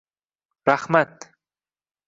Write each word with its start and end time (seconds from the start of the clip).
Raxmat 0.67 1.17